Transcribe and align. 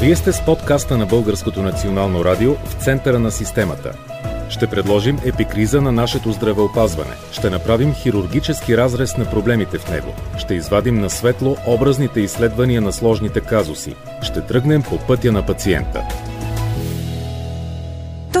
Вие 0.00 0.16
сте 0.16 0.32
с 0.32 0.44
подкаста 0.44 0.98
на 0.98 1.06
Българското 1.06 1.62
национално 1.62 2.24
радио 2.24 2.54
в 2.54 2.84
центъра 2.84 3.18
на 3.18 3.30
системата. 3.30 3.92
Ще 4.48 4.66
предложим 4.66 5.18
епикриза 5.24 5.80
на 5.80 5.92
нашето 5.92 6.32
здравеопазване. 6.32 7.10
Ще 7.32 7.50
направим 7.50 7.94
хирургически 7.94 8.76
разрез 8.76 9.16
на 9.16 9.30
проблемите 9.30 9.78
в 9.78 9.90
него. 9.90 10.14
Ще 10.38 10.54
извадим 10.54 11.00
на 11.00 11.10
светло 11.10 11.56
образните 11.66 12.20
изследвания 12.20 12.80
на 12.80 12.92
сложните 12.92 13.40
казуси. 13.40 13.94
Ще 14.22 14.40
тръгнем 14.40 14.82
по 14.82 14.98
пътя 14.98 15.32
на 15.32 15.46
пациента 15.46 16.02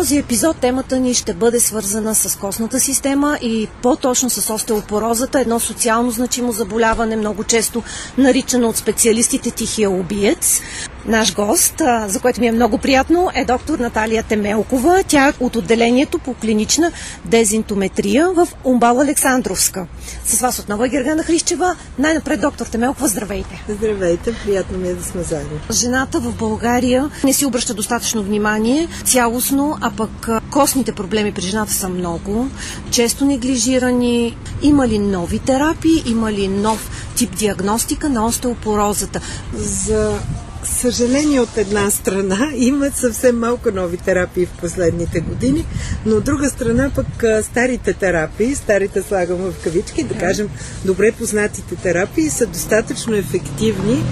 този 0.00 0.18
епизод 0.18 0.56
темата 0.56 0.98
ни 0.98 1.14
ще 1.14 1.34
бъде 1.34 1.60
свързана 1.60 2.14
с 2.14 2.36
костната 2.36 2.80
система 2.80 3.38
и 3.42 3.68
по-точно 3.82 4.30
с 4.30 4.54
остеопорозата, 4.54 5.40
едно 5.40 5.60
социално 5.60 6.10
значимо 6.10 6.52
заболяване, 6.52 7.16
много 7.16 7.44
често 7.44 7.82
наричано 8.18 8.68
от 8.68 8.76
специалистите 8.76 9.50
тихия 9.50 9.90
убиец. 9.90 10.60
Наш 11.06 11.34
гост, 11.34 11.82
за 12.06 12.20
което 12.20 12.40
ми 12.40 12.46
е 12.46 12.52
много 12.52 12.78
приятно, 12.78 13.30
е 13.34 13.44
доктор 13.44 13.78
Наталия 13.78 14.22
Темелкова. 14.22 15.04
Тя 15.08 15.28
е 15.28 15.32
от 15.40 15.56
отделението 15.56 16.18
по 16.18 16.34
клинична 16.34 16.92
дезинтометрия 17.24 18.30
в 18.30 18.48
Умбал 18.64 19.00
Александровска. 19.00 19.86
С 20.24 20.40
вас 20.40 20.58
отново 20.58 20.84
е 20.84 20.88
Гергана 20.88 21.22
Хрищева. 21.22 21.76
Най-напред, 21.98 22.40
доктор 22.40 22.66
Темелкова, 22.66 23.08
здравейте. 23.08 23.64
Здравейте, 23.68 24.34
приятно 24.44 24.78
ми 24.78 24.88
е 24.88 24.94
да 24.94 25.04
сме 25.04 25.22
заедно. 25.22 25.58
Жената 25.72 26.20
в 26.20 26.34
България 26.34 27.10
не 27.24 27.32
си 27.32 27.46
обръща 27.46 27.74
достатъчно 27.74 28.22
внимание 28.22 28.88
цялостно, 29.04 29.76
а 29.80 29.90
пък 29.90 30.28
костните 30.50 30.92
проблеми 30.92 31.32
при 31.32 31.42
жената 31.42 31.72
са 31.72 31.88
много, 31.88 32.48
често 32.90 33.24
неглижирани. 33.24 34.36
Има 34.62 34.88
ли 34.88 34.98
нови 34.98 35.38
терапии, 35.38 36.02
има 36.06 36.32
ли 36.32 36.48
нов 36.48 36.90
тип 37.14 37.36
диагностика 37.36 38.08
на 38.08 38.26
остеопорозата? 38.26 39.20
За 39.54 40.18
съжаление 40.64 41.40
от 41.40 41.56
една 41.56 41.90
страна 41.90 42.50
има 42.56 42.90
съвсем 42.94 43.38
малко 43.38 43.70
нови 43.70 43.96
терапии 43.96 44.46
в 44.46 44.60
последните 44.60 45.20
години, 45.20 45.66
но 46.06 46.16
от 46.16 46.24
друга 46.24 46.50
страна 46.50 46.90
пък 46.94 47.24
старите 47.42 47.92
терапии, 47.92 48.54
старите 48.54 49.02
слагам 49.02 49.36
в 49.36 49.64
кавички, 49.64 50.02
да 50.02 50.14
кажем 50.14 50.48
добре 50.84 51.12
познатите 51.12 51.76
терапии 51.76 52.30
са 52.30 52.46
достатъчно 52.46 53.14
ефективни 53.14 54.02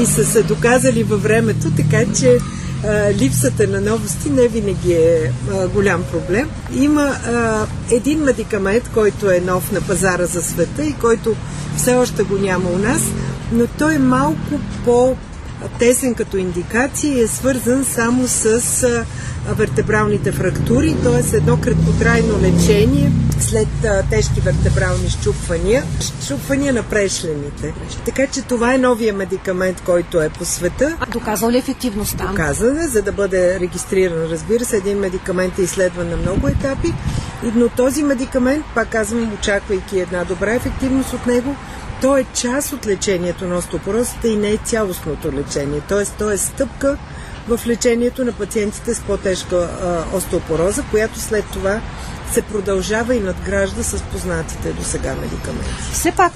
и 0.00 0.06
са 0.06 0.24
се 0.24 0.42
доказали 0.42 1.02
във 1.02 1.22
времето, 1.22 1.70
така 1.76 2.12
че 2.20 2.38
а, 2.84 3.12
липсата 3.12 3.66
на 3.66 3.80
новости 3.80 4.30
не 4.30 4.48
винаги 4.48 4.92
е 4.92 5.32
а, 5.52 5.68
голям 5.68 6.04
проблем. 6.12 6.50
Има 6.74 7.02
а, 7.02 7.66
един 7.90 8.18
медикамент, 8.18 8.90
който 8.94 9.30
е 9.30 9.40
нов 9.40 9.72
на 9.72 9.80
пазара 9.80 10.26
за 10.26 10.42
света 10.42 10.84
и 10.84 10.92
който 10.92 11.36
все 11.76 11.94
още 11.94 12.22
го 12.22 12.38
няма 12.38 12.70
у 12.70 12.78
нас, 12.78 13.02
но 13.52 13.66
той 13.66 13.94
е 13.94 13.98
малко 13.98 14.60
по 14.84 15.16
тесен 15.68 16.14
като 16.14 16.36
индикация 16.36 17.12
и 17.12 17.20
е 17.20 17.26
свързан 17.26 17.84
само 17.84 18.28
с 18.28 19.04
вертебралните 19.48 20.32
фрактури, 20.32 20.96
т.е. 21.04 21.36
едно 21.36 21.60
краткотрайно 21.60 22.38
лечение 22.40 23.12
след 23.40 23.68
тежки 24.10 24.40
вертебрални 24.40 25.10
щупвания, 25.10 25.84
щупвания 26.24 26.72
на 26.72 26.82
прешлените. 26.82 27.74
Така 28.04 28.26
че 28.26 28.42
това 28.42 28.74
е 28.74 28.78
новия 28.78 29.14
медикамент, 29.14 29.80
който 29.80 30.20
е 30.20 30.28
по 30.28 30.44
света. 30.44 30.96
А 31.00 31.06
доказал 31.06 31.50
ли 31.50 31.58
ефективността? 31.58 32.26
Доказан 32.26 32.78
е, 32.78 32.88
за 32.88 33.02
да 33.02 33.12
бъде 33.12 33.60
регистриран. 33.60 34.30
Разбира 34.30 34.64
се, 34.64 34.76
един 34.76 34.98
медикамент 34.98 35.58
е 35.58 35.62
изследван 35.62 36.08
на 36.08 36.16
много 36.16 36.48
етапи, 36.48 36.94
но 37.42 37.68
този 37.68 38.02
медикамент, 38.02 38.64
пак 38.74 38.88
казвам, 38.88 39.32
очаквайки 39.32 40.00
една 40.00 40.24
добра 40.24 40.54
ефективност 40.54 41.12
от 41.12 41.26
него, 41.26 41.56
то 42.00 42.16
е 42.16 42.24
част 42.34 42.72
от 42.72 42.86
лечението 42.86 43.46
на 43.46 43.56
остеопорозата 43.56 44.28
и 44.28 44.36
не 44.36 44.50
е 44.50 44.56
цялостното 44.56 45.32
лечение. 45.32 45.80
Тоест, 45.88 46.14
то 46.18 46.30
е 46.30 46.36
стъпка 46.36 46.98
в 47.48 47.60
лечението 47.66 48.24
на 48.24 48.32
пациентите 48.32 48.94
с 48.94 49.00
по-тежка 49.00 49.68
остеопороза, 50.12 50.82
която 50.90 51.20
след 51.20 51.44
това 51.52 51.80
се 52.32 52.42
продължава 52.42 53.14
и 53.14 53.20
надгражда 53.20 53.82
с 53.82 54.02
познатите 54.02 54.72
до 54.72 54.84
сега 54.84 55.14
медикаменти. 55.14 55.70
Все 55.92 56.12
пак, 56.12 56.32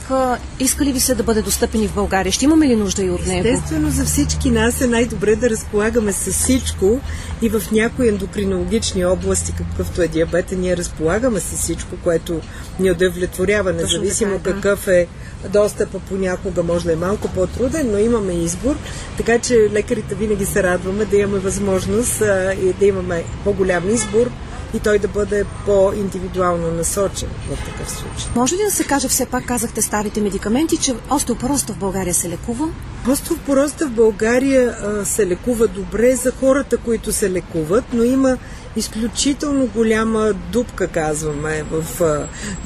иска 0.61 0.85
ли 0.85 0.93
ви 0.93 1.01
се 1.01 1.15
да 1.15 1.23
бъде 1.23 1.43
достъпен 1.43 1.83
и 1.83 1.89
в 1.89 1.95
България? 1.95 2.33
Ще 2.33 2.45
имаме 2.45 2.69
ли 2.69 2.77
нужда 2.77 3.03
и 3.03 3.11
от 3.11 3.27
него? 3.27 3.49
Естествено, 3.49 3.91
за 3.91 4.05
всички 4.05 4.51
нас 4.51 4.81
е 4.81 4.87
най-добре 4.87 5.37
да 5.37 5.51
разполагаме 5.51 6.13
с 6.13 6.33
всичко 6.33 7.01
и 7.43 7.49
в 7.49 7.63
някои 7.73 8.09
ендокринологични 8.09 9.05
области, 9.05 9.53
какъвто 9.53 10.03
е 10.03 10.09
диабета, 10.09 10.57
ние 10.57 10.77
разполагаме 10.77 11.41
с 11.41 11.57
всичко, 11.57 11.97
което 12.05 12.41
ни 12.81 12.91
удовлетворява, 12.91 13.73
независимо 13.73 14.39
така, 14.39 14.51
да. 14.51 14.55
какъв 14.55 14.89
е 14.89 15.07
достъпа 15.49 15.99
понякога 15.99 16.63
може 16.63 16.85
да 16.85 16.93
е 16.93 16.97
малко 16.97 17.29
по-труден, 17.29 17.91
но 17.91 17.99
имаме 17.99 18.33
избор, 18.33 18.77
така 19.17 19.39
че 19.39 19.69
лекарите 19.73 20.15
винаги 20.15 20.47
се 20.47 20.63
радваме 20.63 21.05
да 21.05 21.17
имаме 21.17 21.39
възможност 21.39 22.21
а, 22.21 22.55
и 22.55 22.73
да 22.73 22.87
имаме 22.87 23.25
по-голям 23.45 23.91
избор 23.91 24.31
и 24.75 24.81
той 24.81 24.99
да 24.99 25.09
бъде 25.09 25.45
по-индивидуално 25.67 26.71
насочен 26.71 27.29
в 27.51 27.65
такъв 27.65 27.91
случай. 27.91 28.31
Може 28.37 28.55
ли 28.55 28.61
да 28.65 28.71
се 28.71 28.85
каже, 28.85 29.09
все 29.09 29.27
пак 29.27 29.47
казахте 29.47 29.83
старите 29.83 30.21
медикаменти, 30.21 30.77
че 30.77 30.95
остеопорозата 31.11 31.73
в 31.73 31.79
България 31.79 32.15
се 32.15 32.29
лекува? 32.29 32.69
Остеопорозата 33.09 33.87
в 33.87 33.91
България 33.91 34.77
а, 34.83 35.05
се 35.05 35.27
лекува 35.27 35.69
добре 35.69 36.17
за 36.17 36.33
хората, 36.41 36.77
които 36.77 37.13
се 37.13 37.31
лекуват, 37.31 37.85
но 37.93 38.03
има 38.03 38.37
изключително 38.77 39.67
голяма 39.67 40.33
дупка, 40.33 40.89
казваме, 40.89 41.65
в 41.71 41.85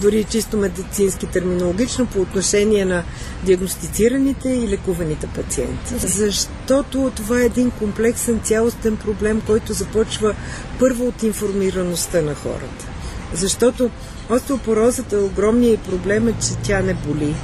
дори 0.01 0.25
чисто 0.25 0.57
медицински 0.57 1.27
терминологично 1.27 2.07
по 2.07 2.21
отношение 2.21 2.85
на 2.85 3.03
диагностицираните 3.43 4.49
и 4.49 4.69
лекуваните 4.69 5.27
пациенти. 5.27 5.95
Защото 5.99 7.13
това 7.17 7.41
е 7.41 7.45
един 7.45 7.71
комплексен 7.71 8.41
цялостен 8.41 8.97
проблем, 8.97 9.43
който 9.47 9.73
започва 9.73 10.35
първо 10.79 11.07
от 11.07 11.23
информираността 11.23 12.23
на 12.23 12.35
хората. 12.35 12.87
Защото 13.35 13.91
остеопорозата, 14.31 15.19
огромният 15.19 15.81
проблем 15.81 16.29
е, 16.29 16.33
че 16.33 16.57
тя 16.63 16.81
не 16.81 16.95
боли. 16.95 17.35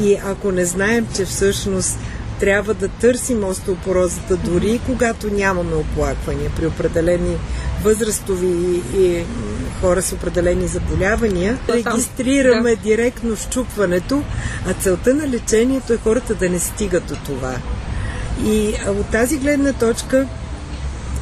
И 0.00 0.16
ако 0.26 0.52
не 0.52 0.64
знаем, 0.64 1.06
че 1.16 1.24
всъщност 1.24 1.98
трябва 2.40 2.74
да 2.74 2.88
търсим 2.88 3.44
остеопорозата 3.44 4.36
дори 4.36 4.80
когато 4.86 5.30
нямаме 5.30 5.74
оплаквания 5.74 6.50
при 6.56 6.66
определени 6.66 7.36
възрастови 7.82 8.82
и 8.96 9.24
хора 9.80 10.02
с 10.02 10.12
определени 10.12 10.66
заболявания, 10.66 11.58
регистрираме 11.68 12.76
да. 12.76 12.82
директно 12.82 13.36
щупването, 13.36 14.22
а 14.66 14.72
целта 14.74 15.14
на 15.14 15.28
лечението 15.28 15.92
е 15.92 15.96
хората 15.96 16.34
да 16.34 16.50
не 16.50 16.58
стигат 16.58 17.06
до 17.06 17.16
това. 17.16 17.54
И 18.44 18.74
от 18.88 19.06
тази 19.10 19.38
гледна 19.38 19.72
точка 19.72 20.26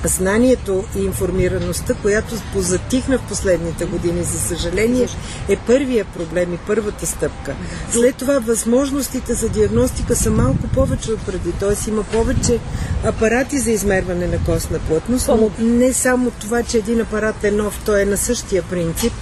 знанието 0.07 0.85
и 0.97 1.05
информираността, 1.05 1.95
която 1.95 2.35
позатихна 2.53 3.19
в 3.19 3.29
последните 3.29 3.85
години, 3.85 4.23
за 4.23 4.39
съжаление, 4.39 5.09
е 5.49 5.57
първия 5.57 6.05
проблем 6.05 6.55
и 6.55 6.59
първата 6.67 7.07
стъпка. 7.07 7.55
След 7.91 8.17
това 8.17 8.39
възможностите 8.39 9.35
за 9.35 9.49
диагностика 9.49 10.17
са 10.17 10.31
малко 10.31 10.69
повече 10.75 11.13
от 11.13 11.27
преди, 11.27 11.53
т.е. 11.53 11.91
има 11.91 12.03
повече 12.03 12.59
апарати 13.05 13.59
за 13.59 13.71
измерване 13.71 14.27
на 14.27 14.39
костна 14.45 14.79
плътност, 14.79 15.29
но 15.29 15.51
не 15.59 15.93
само 15.93 16.31
това, 16.31 16.63
че 16.63 16.79
един 16.79 17.01
апарат 17.01 17.45
е 17.45 17.51
нов, 17.51 17.81
той 17.85 18.03
е 18.03 18.07
на 18.07 18.17
същия 18.17 18.63
принцип, 18.63 19.13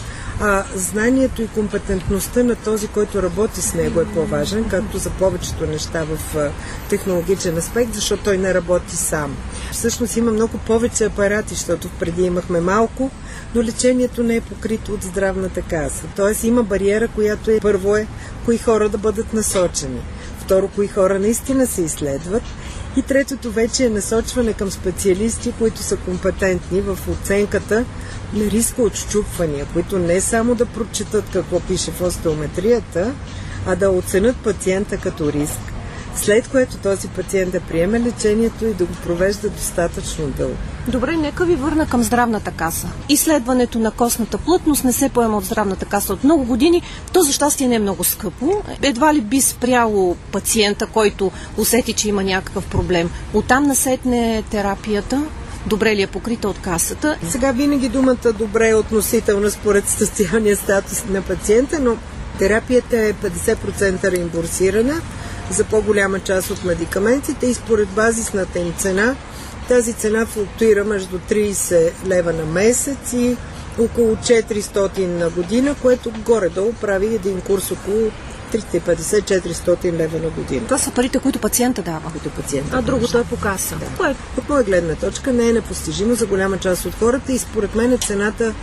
а 0.41 0.65
знанието 0.77 1.43
и 1.43 1.49
компетентността 1.49 2.43
на 2.43 2.55
този, 2.55 2.89
който 2.89 3.23
работи 3.23 3.63
с 3.63 3.75
него 3.75 4.01
е 4.01 4.05
по-важен, 4.05 4.65
както 4.69 4.99
за 4.99 5.11
повечето 5.11 5.67
неща 5.67 6.05
в 6.05 6.51
технологичен 6.89 7.59
аспект, 7.59 7.95
защото 7.95 8.23
той 8.23 8.39
не 8.39 8.55
работи 8.55 8.97
сам. 8.97 9.37
Всъщност 9.75 10.17
има 10.17 10.31
много 10.31 10.59
повече 10.59 11.05
апарати, 11.05 11.55
защото 11.55 11.89
преди 12.01 12.23
имахме 12.23 12.61
малко, 12.61 13.11
но 13.55 13.63
лечението 13.63 14.23
не 14.23 14.37
е 14.37 14.41
покрито 14.41 14.93
от 14.93 15.03
здравната 15.03 15.63
каса. 15.63 16.03
Тоест 16.17 16.45
има 16.45 16.63
бариера, 16.63 17.09
която 17.09 17.51
е 17.51 17.61
първо 17.61 17.97
е 17.97 18.07
кои 18.45 18.59
хора 18.59 18.89
да 18.89 18.99
бъдат 18.99 19.33
насочени. 19.33 20.01
Второ, 20.39 20.69
кои 20.69 20.89
хора 20.89 21.19
наистина 21.19 21.67
се 21.67 21.83
изследват 21.83 22.43
и 22.97 23.03
третото 23.03 23.51
вече 23.51 23.87
е 23.87 23.91
насочване 23.91 24.53
към 24.53 24.71
специалисти, 24.71 25.53
които 25.59 25.83
са 25.83 25.97
компетентни 25.97 26.81
в 26.81 26.99
оценката 27.11 27.85
на 28.33 28.45
риска 28.51 28.83
от 28.83 28.95
щупвания, 28.95 29.67
които 29.73 29.99
не 29.99 30.21
само 30.21 30.55
да 30.55 30.67
прочитат 30.67 31.25
какво 31.33 31.61
пише 31.61 31.91
в 31.91 32.03
остеометрията, 32.03 33.13
а 33.67 33.77
да 33.77 33.91
оценят 33.91 34.37
пациента 34.37 34.97
като 34.97 35.33
риск. 35.33 35.74
След 36.17 36.49
което 36.49 36.77
този 36.77 37.09
пациент 37.09 37.53
да 37.53 37.61
приеме 37.61 38.01
лечението 38.01 38.65
и 38.65 38.75
да 38.75 38.85
го 38.85 38.93
провежда 39.05 39.49
достатъчно 39.49 40.27
дълго. 40.27 40.55
Добре, 40.89 41.17
нека 41.17 41.45
ви 41.45 41.55
върна 41.55 41.87
към 41.87 42.03
здравната 42.03 42.51
каса. 42.51 42.89
Изследването 43.09 43.79
на 43.79 43.91
костната 43.91 44.39
плътност 44.39 44.85
не 44.85 44.93
се 44.93 45.09
поема 45.09 45.37
от 45.37 45.45
здравната 45.45 45.87
каса 45.87 46.13
от 46.13 46.25
много 46.25 46.45
години. 46.45 46.83
То 47.13 47.23
за 47.23 47.33
щастие 47.33 47.69
не 47.69 47.75
е 47.75 47.79
много 47.79 48.05
скъпо. 48.05 48.63
Едва 48.83 49.15
ли 49.15 49.21
би 49.21 49.41
спряло 49.41 50.17
пациента, 50.33 50.87
който 50.87 51.31
усети, 51.57 51.93
че 51.93 52.09
има 52.09 52.25
някакъв 52.25 52.67
проблем. 52.67 53.11
Оттам 53.35 53.67
насетне 53.67 54.43
терапията 54.51 55.23
добре 55.67 55.97
ли 55.97 56.03
е 56.03 56.07
покрита 56.07 56.49
от 56.49 56.59
касата. 56.59 57.19
Сега 57.29 57.53
винаги 57.53 57.89
думата 57.89 58.33
добре 58.39 58.69
е 58.69 58.75
относителна 58.75 59.51
според 59.51 59.89
социалния 59.89 60.57
статус 60.57 61.05
на 61.09 61.23
пациента, 61.23 61.81
но 61.81 61.97
терапията 62.39 62.99
е 62.99 63.13
50% 63.13 64.11
реимбурсирана, 64.11 64.95
за 65.51 65.65
по-голяма 65.65 66.21
част 66.21 66.51
от 66.51 66.65
медикаментите 66.65 67.47
и 67.47 67.55
според 67.55 67.89
базисната 67.89 68.59
им 68.59 68.73
цена 68.79 69.17
тази 69.69 69.93
цена 69.93 70.27
флуктуира 70.27 70.85
между 70.85 71.19
30 71.19 71.93
лева 72.07 72.33
на 72.33 72.45
месец 72.45 73.13
и 73.13 73.37
около 73.79 74.17
400 74.17 75.07
на 75.07 75.31
година, 75.31 75.75
което 75.83 76.13
горе-долу 76.25 76.73
прави 76.73 77.15
един 77.15 77.41
курс 77.41 77.71
около 77.71 78.11
350-400 78.53 79.93
лева 79.93 80.19
на 80.19 80.29
година. 80.29 80.65
Това 80.65 80.79
са 80.79 80.91
парите, 80.91 81.19
които 81.19 81.39
пациента 81.39 81.83
дава. 81.83 82.11
Които 82.13 82.31
пациента 82.31 82.77
а 82.77 82.83
другото 82.83 83.19
е 83.19 83.25
по 83.25 83.37
каса. 83.37 83.77
Да. 83.77 83.87
Кое? 83.97 84.15
От 84.39 84.49
моя 84.49 84.65
гледна 84.65 84.95
точка 84.95 85.33
не 85.33 85.49
е 85.49 85.53
непостижимо 85.53 86.15
за 86.15 86.27
голяма 86.27 86.59
част 86.59 86.85
от 86.85 86.95
хората 86.95 87.33
и 87.33 87.39
според 87.39 87.75
мен 87.75 87.99
цената 87.99 88.55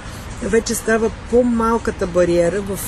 вече 0.43 0.75
става 0.75 1.11
по-малката 1.29 2.07
бариера 2.07 2.61
в 2.61 2.79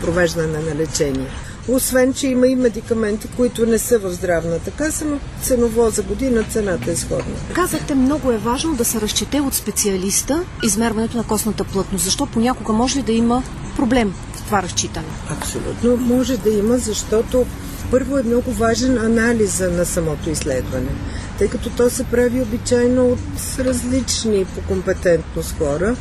провеждане 0.00 0.58
на 0.58 0.74
лечение. 0.74 1.26
Освен, 1.68 2.14
че 2.14 2.26
има 2.26 2.46
и 2.46 2.56
медикаменти, 2.56 3.28
които 3.36 3.66
не 3.66 3.78
са 3.78 3.98
в 3.98 4.12
здравната 4.12 4.70
каса, 4.70 5.04
но 5.04 5.18
ценово 5.42 5.90
за 5.90 6.02
година 6.02 6.44
цената 6.50 6.90
е 6.90 6.96
сходна. 6.96 7.34
Казахте, 7.52 7.94
много 7.94 8.32
е 8.32 8.38
важно 8.38 8.74
да 8.74 8.84
се 8.84 9.00
разчете 9.00 9.40
от 9.40 9.54
специалиста 9.54 10.44
измерването 10.62 11.16
на 11.16 11.24
костната 11.24 11.64
плътност. 11.64 12.04
Защо 12.04 12.26
понякога 12.26 12.72
може 12.72 12.98
ли 12.98 13.02
да 13.02 13.12
има 13.12 13.42
проблем 13.76 14.14
в 14.34 14.44
това 14.44 14.62
разчитане? 14.62 15.06
Абсолютно 15.30 15.96
може 15.96 16.36
да 16.36 16.50
има, 16.50 16.78
защото 16.78 17.46
първо 17.90 18.18
е 18.18 18.22
много 18.22 18.52
важен 18.52 18.98
анализа 18.98 19.70
на 19.70 19.86
самото 19.86 20.30
изследване, 20.30 20.90
тъй 21.38 21.48
като 21.48 21.70
то 21.70 21.90
се 21.90 22.04
прави 22.04 22.42
обичайно 22.42 23.06
от 23.06 23.18
различни 23.58 24.44
по 24.44 24.60
компетентност 24.60 25.58
хора. 25.58 25.96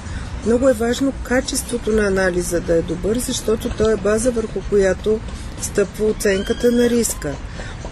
Много 0.46 0.70
е 0.70 0.74
важно 0.74 1.14
качеството 1.24 1.92
на 1.92 2.08
анализа 2.08 2.62
да 2.62 2.76
е 2.76 2.82
добър, 2.82 3.18
защото 3.18 3.70
то 3.78 3.90
е 3.90 3.96
база 3.96 4.32
върху 4.32 4.60
която 4.70 5.20
стъпва 5.62 6.06
оценката 6.06 6.72
на 6.72 6.90
риска. 6.90 7.36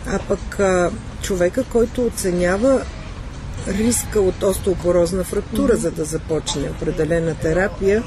А 0.07 0.19
пък 0.19 0.59
човека, 1.21 1.63
който 1.63 2.05
оценява 2.05 2.81
риска 3.67 4.21
от 4.21 4.43
остеопорозна 4.43 5.23
фрактура, 5.23 5.73
mm-hmm. 5.73 5.81
за 5.81 5.91
да 5.91 6.05
започне 6.05 6.69
определена 6.69 7.35
терапия, 7.35 8.03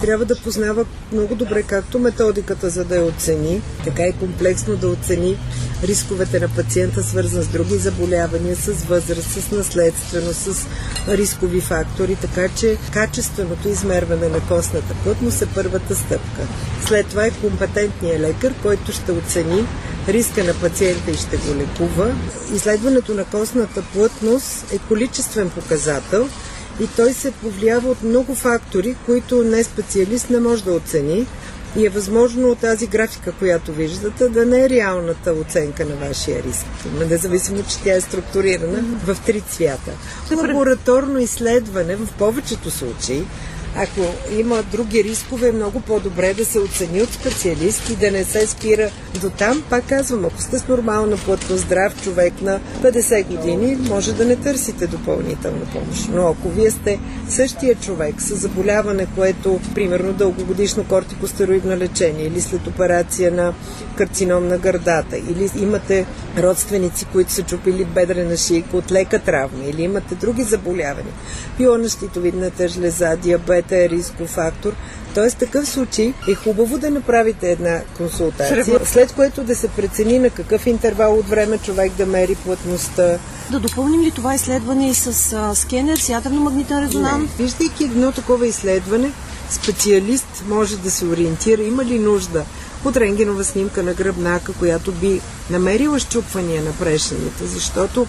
трябва 0.00 0.24
да 0.24 0.36
познава 0.36 0.84
много 1.12 1.34
добре 1.34 1.62
както 1.62 1.98
методиката, 1.98 2.70
за 2.70 2.84
да 2.84 2.96
я 2.96 3.04
оцени, 3.04 3.62
така 3.84 4.02
и 4.02 4.12
комплексно 4.12 4.76
да 4.76 4.88
оцени 4.88 5.36
рисковете 5.84 6.40
на 6.40 6.48
пациента, 6.48 7.02
свързан 7.02 7.42
с 7.42 7.48
други 7.48 7.76
заболявания, 7.76 8.56
с 8.56 8.84
възраст, 8.84 9.30
с 9.30 9.50
наследствено, 9.50 10.32
с 10.32 10.66
рискови 11.08 11.60
фактори, 11.60 12.16
така 12.16 12.48
че 12.48 12.76
качественото 12.92 13.68
измерване 13.68 14.28
на 14.28 14.40
костната 14.40 14.94
плътност 15.04 15.42
е 15.42 15.46
първата 15.54 15.94
стъпка. 15.94 16.42
След 16.86 17.06
това 17.06 17.26
е 17.26 17.30
компетентният 17.30 18.20
лекар, 18.20 18.54
който 18.62 18.92
ще 18.92 19.12
оцени 19.12 19.66
риска 20.08 20.44
на 20.44 20.54
пациента 20.54 21.10
и 21.10 21.14
ще 21.14 21.36
го 21.36 21.54
лекува. 21.54 22.14
Изследването 22.54 23.14
на 23.14 23.24
костната 23.24 23.82
плътност 23.82 24.72
е 24.72 24.78
количествен 24.78 25.50
показател 25.50 26.28
и 26.80 26.86
той 26.96 27.12
се 27.12 27.30
повлиява 27.30 27.90
от 27.90 28.02
много 28.02 28.34
фактори, 28.34 28.96
които 29.06 29.42
не 29.42 29.64
специалист 29.64 30.30
не 30.30 30.40
може 30.40 30.64
да 30.64 30.72
оцени. 30.72 31.26
И 31.76 31.86
е 31.86 31.88
възможно 31.88 32.54
тази 32.54 32.86
графика, 32.86 33.32
която 33.32 33.72
виждате, 33.72 34.28
да 34.28 34.46
не 34.46 34.64
е 34.64 34.68
реалната 34.68 35.32
оценка 35.32 35.84
на 35.84 35.94
вашия 36.08 36.42
риск. 36.42 36.66
Независимо, 37.08 37.62
че 37.68 37.78
тя 37.78 37.94
е 37.94 38.00
структурирана 38.00 38.84
в 39.04 39.16
три 39.26 39.40
цвята. 39.40 39.90
Лабораторно 40.36 41.18
изследване 41.18 41.96
в 41.96 42.08
повечето 42.18 42.70
случаи 42.70 43.24
ако 43.76 44.00
има 44.38 44.62
други 44.62 45.04
рискове, 45.04 45.48
е 45.48 45.52
много 45.52 45.80
по-добре 45.80 46.34
да 46.34 46.44
се 46.44 46.58
оцени 46.58 47.02
от 47.02 47.12
специалист 47.12 47.90
и 47.90 47.96
да 47.96 48.10
не 48.10 48.24
се 48.24 48.46
спира 48.46 48.90
до 49.20 49.30
там. 49.30 49.62
Пак 49.70 49.88
казвам, 49.88 50.24
ако 50.24 50.42
сте 50.42 50.58
с 50.58 50.68
нормална 50.68 51.16
плътно 51.16 51.56
здрав 51.56 52.02
човек 52.02 52.42
на 52.42 52.60
50 52.82 53.26
години, 53.26 53.78
може 53.88 54.12
да 54.12 54.24
не 54.24 54.36
търсите 54.36 54.86
допълнителна 54.86 55.64
помощ. 55.72 56.08
Но 56.12 56.28
ако 56.28 56.48
вие 56.48 56.70
сте 56.70 57.00
същия 57.28 57.74
човек 57.74 58.14
с 58.18 58.36
заболяване, 58.36 59.06
което, 59.16 59.60
примерно, 59.74 60.12
дългогодишно 60.12 60.84
кортикостероидно 60.84 61.76
лечение 61.76 62.26
или 62.26 62.40
след 62.40 62.66
операция 62.66 63.32
на 63.32 63.54
карцином 63.96 64.48
на 64.48 64.58
гърдата, 64.58 65.18
или 65.18 65.50
имате 65.62 66.06
родственици, 66.38 67.04
които 67.12 67.32
са 67.32 67.42
чупили 67.42 67.84
бедрена 67.84 68.36
шийка 68.36 68.76
от 68.76 68.92
лека 68.92 69.18
травма, 69.18 69.64
или 69.64 69.82
имате 69.82 70.14
други 70.14 70.42
заболявания, 70.42 71.12
пилона 71.56 71.88
щитовидната 71.88 72.68
жлеза, 72.68 73.16
диабет, 73.16 73.61
което 73.62 73.74
е 73.74 73.88
рисков 73.88 74.28
фактор. 74.28 74.72
Тоест, 75.14 75.38
такъв 75.38 75.68
случай 75.68 76.14
е 76.28 76.34
хубаво 76.34 76.78
да 76.78 76.90
направите 76.90 77.50
една 77.50 77.80
консултация, 77.96 78.64
след 78.84 79.12
което 79.12 79.44
да 79.44 79.56
се 79.56 79.68
прецени 79.68 80.18
на 80.18 80.30
какъв 80.30 80.66
интервал 80.66 81.18
от 81.18 81.28
време 81.28 81.58
човек 81.58 81.92
да 81.92 82.06
мери 82.06 82.34
плътността. 82.34 83.18
Да 83.50 83.60
допълним 83.60 84.02
ли 84.02 84.10
това 84.10 84.34
изследване 84.34 84.90
и 84.90 84.94
с 84.94 85.32
а, 85.32 85.54
скенер, 85.54 85.96
с 85.96 86.08
ядрено-магнитен 86.08 86.86
резонанс? 86.86 87.30
Не. 87.38 87.44
Виждайки 87.44 87.84
едно 87.84 88.12
такова 88.12 88.46
изследване, 88.46 89.10
специалист 89.50 90.44
може 90.48 90.76
да 90.76 90.90
се 90.90 91.04
ориентира 91.04 91.62
има 91.62 91.84
ли 91.84 91.98
нужда 91.98 92.44
от 92.84 92.96
рентгенова 92.96 93.44
снимка 93.44 93.82
на 93.82 93.94
гръбнака, 93.94 94.52
която 94.52 94.92
би 94.92 95.20
намерила 95.50 95.98
щупвания 95.98 96.62
на 96.62 96.72
прешените, 96.72 97.44
защото 97.44 98.06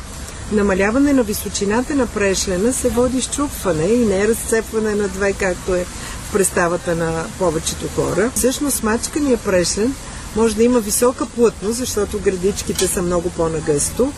намаляване 0.53 1.13
на 1.13 1.23
височината 1.23 1.95
на 1.95 2.07
прешлена 2.07 2.73
се 2.73 2.89
води 2.89 3.21
щупване 3.21 3.85
и 3.85 4.05
не 4.05 4.21
е 4.21 4.27
разцепване 4.27 4.95
на 4.95 5.07
две, 5.07 5.33
както 5.33 5.75
е 5.75 5.85
в 6.29 6.31
представата 6.31 6.95
на 6.95 7.25
повечето 7.39 7.87
хора. 7.95 8.31
Всъщност 8.35 8.83
мачкания 8.83 9.37
прешлен 9.37 9.93
може 10.35 10.55
да 10.55 10.63
има 10.63 10.79
висока 10.79 11.25
плътност, 11.25 11.77
защото 11.77 12.19
градичките 12.19 12.87
са 12.87 13.01
много 13.01 13.29
по-нагъсто, 13.29 14.11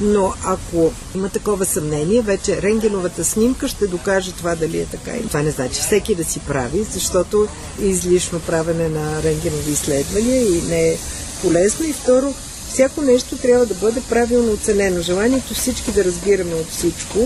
но 0.00 0.34
ако 0.44 0.92
има 1.14 1.28
такова 1.28 1.64
съмнение, 1.64 2.22
вече 2.22 2.62
рентгеновата 2.62 3.24
снимка 3.24 3.68
ще 3.68 3.86
докаже 3.86 4.32
това 4.32 4.54
дали 4.54 4.78
е 4.78 4.86
така. 4.86 5.16
И 5.16 5.28
това 5.28 5.42
не 5.42 5.50
значи 5.50 5.80
всеки 5.80 6.14
да 6.14 6.24
си 6.24 6.40
прави, 6.40 6.86
защото 6.92 7.48
е 7.82 7.86
излишно 7.86 8.40
правене 8.40 8.88
на 8.88 9.22
рентгенови 9.22 9.70
изследвания 9.70 10.42
и 10.42 10.62
не 10.68 10.88
е 10.88 10.98
полезно. 11.42 11.86
И 11.86 11.92
второ, 11.92 12.34
всяко 12.74 13.02
нещо 13.02 13.36
трябва 13.36 13.66
да 13.66 13.74
бъде 13.74 14.02
правилно 14.08 14.52
оценено. 14.52 15.02
Желанието 15.02 15.54
всички 15.54 15.92
да 15.92 16.04
разбираме 16.04 16.54
от 16.54 16.66
всичко 16.66 17.18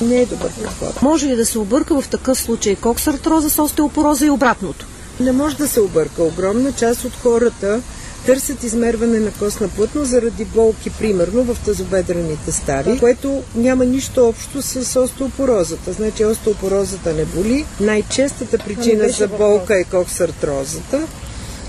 не 0.00 0.20
е 0.20 0.26
добър 0.26 0.50
подход. 0.50 1.02
Може 1.02 1.26
ли 1.26 1.36
да 1.36 1.46
се 1.46 1.58
обърка 1.58 2.00
в 2.00 2.08
такъв 2.08 2.38
случай 2.38 2.76
коксартроза 2.76 3.50
с 3.50 3.58
остеопороза 3.58 4.26
и 4.26 4.30
обратното? 4.30 4.86
Не 5.20 5.32
може 5.32 5.56
да 5.56 5.68
се 5.68 5.80
обърка. 5.80 6.22
Огромна 6.22 6.72
част 6.72 7.04
от 7.04 7.12
хората 7.22 7.80
търсят 8.26 8.64
измерване 8.64 9.20
на 9.20 9.30
костна 9.30 9.68
плътност 9.68 10.10
заради 10.10 10.44
болки, 10.44 10.90
примерно 10.90 11.42
в 11.42 11.56
тазобедрените 11.64 12.52
стави, 12.52 12.98
което 12.98 13.42
няма 13.54 13.84
нищо 13.84 14.28
общо 14.28 14.62
с 14.62 15.00
остеопорозата. 15.00 15.92
Значи 15.92 16.24
остеопорозата 16.24 17.14
не 17.14 17.24
боли. 17.24 17.64
Най-честата 17.80 18.58
причина 18.58 19.08
за 19.08 19.28
болка 19.28 19.80
е 19.80 19.84
коксартрозата 19.84 21.06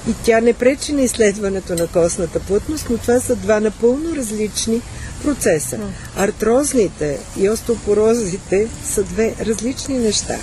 и 0.09 0.13
тя 0.23 0.41
не 0.41 0.53
пречи 0.53 0.93
на 0.93 1.01
изследването 1.01 1.75
на 1.75 1.87
костната 1.87 2.39
плътност, 2.39 2.85
но 2.89 2.97
това 2.97 3.19
са 3.19 3.35
два 3.35 3.59
напълно 3.59 4.15
различни 4.15 4.81
процеса. 5.23 5.79
Артрозните 6.17 7.19
и 7.39 7.49
остеопорозите 7.49 8.67
са 8.83 9.03
две 9.03 9.35
различни 9.45 9.99
неща. 9.99 10.37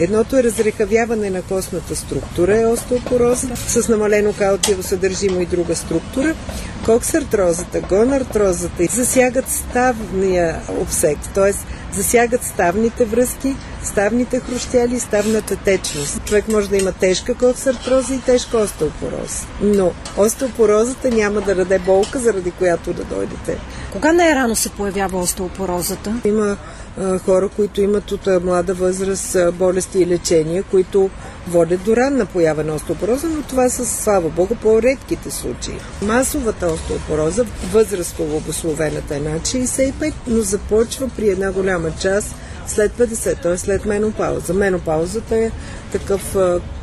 Едното 0.00 0.36
е 0.36 0.42
разрехавяване 0.42 1.30
на 1.30 1.42
костната 1.42 1.96
структура, 1.96 2.60
е 2.60 2.66
остеопороза, 2.66 3.48
с 3.56 3.88
намалено 3.88 4.32
калциево 4.32 4.82
съдържимо 4.82 5.40
и 5.40 5.46
друга 5.46 5.76
структура. 5.76 6.34
Коксартрозата, 6.84 7.80
гонартрозата 7.80 8.84
засягат 8.90 9.48
ставния 9.48 10.60
обсек, 10.68 11.18
т.е. 11.34 11.52
засягат 11.96 12.44
ставните 12.44 13.04
връзки, 13.04 13.56
ставните 13.84 14.40
хрущяли 14.40 14.94
и 14.94 15.00
ставната 15.00 15.56
течност. 15.56 16.24
Човек 16.24 16.48
може 16.48 16.68
да 16.68 16.76
има 16.76 16.92
тежка 16.92 17.34
коксартроза 17.34 18.14
и 18.14 18.20
тежка 18.20 18.58
остеопороза. 18.58 19.46
Но 19.62 19.92
остеопорозата 20.16 21.10
няма 21.10 21.40
да 21.40 21.54
даде 21.54 21.78
болка, 21.78 22.18
заради 22.18 22.50
която 22.50 22.92
да 22.92 23.04
дойдете. 23.04 23.58
Кога 23.92 24.12
най-рано 24.12 24.56
се 24.56 24.70
появява 24.70 25.18
остеопорозата? 25.18 26.20
Има 26.24 26.56
хора, 27.24 27.48
които 27.48 27.80
имат 27.80 28.12
от 28.12 28.26
млада 28.44 28.74
възраст 28.74 29.36
болести 29.52 29.98
и 29.98 30.06
лечения, 30.06 30.62
които 30.62 31.10
водят 31.48 31.82
до 31.82 31.96
ранна 31.96 32.26
поява 32.26 32.64
на 32.64 32.74
остеопороза, 32.74 33.28
но 33.28 33.42
това 33.42 33.68
са, 33.68 33.86
слава 33.86 34.28
Богу, 34.28 34.54
по-редките 34.54 35.30
случаи. 35.30 35.74
Масовата 36.02 36.66
остеопороза, 36.66 37.44
възрастово 37.72 38.36
обословената 38.36 39.16
е 39.16 39.20
над 39.20 39.42
65, 39.42 40.12
но 40.26 40.42
започва 40.42 41.10
при 41.16 41.28
една 41.28 41.52
голяма 41.52 41.90
част 42.00 42.34
след 42.66 42.92
50, 42.92 43.42
т.е. 43.42 43.58
след 43.58 43.84
менопауза. 43.84 44.54
Менопаузата 44.54 45.36
е 45.36 45.50
такъв 45.92 46.36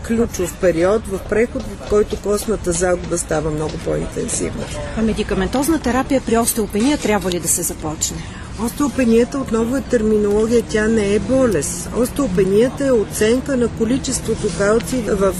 ключов 0.07 0.57
период 0.61 1.07
в 1.07 1.19
преход, 1.29 1.63
в 1.63 1.89
който 1.89 2.21
костната 2.21 2.71
загуба 2.71 3.17
става 3.17 3.51
много 3.51 3.73
по-интенсивна. 3.85 4.63
А 4.97 5.01
медикаментозна 5.01 5.79
терапия 5.79 6.21
при 6.25 6.37
остеопения 6.37 6.97
трябва 6.97 7.31
ли 7.31 7.39
да 7.39 7.47
се 7.47 7.61
започне? 7.61 8.17
Остеопенията 8.65 9.39
отново 9.39 9.77
е 9.77 9.81
терминология, 9.81 10.63
тя 10.69 10.87
не 10.87 11.13
е 11.13 11.19
болест. 11.19 11.89
Остеопенията 11.97 12.85
е 12.85 12.91
оценка 12.91 13.57
на 13.57 13.67
количеството 13.67 14.47
калци 14.57 15.01
в 15.07 15.33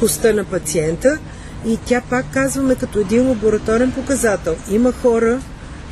коста 0.00 0.34
на 0.34 0.44
пациента 0.44 1.18
И 1.66 1.78
тя 1.86 2.02
пак 2.10 2.26
казваме 2.32 2.74
като 2.74 2.98
един 2.98 3.28
лабораторен 3.28 3.92
показател. 3.92 4.56
Има 4.70 4.92
хора, 4.92 5.40